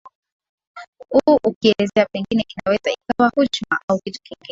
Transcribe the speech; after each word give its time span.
uu 1.17 1.37
akielezea 1.47 2.05
pengine 2.11 2.45
inaweza 2.53 2.91
ikawa 2.91 3.29
hujma 3.35 3.79
au 3.87 3.99
kitu 4.03 4.19
kingine 4.23 4.49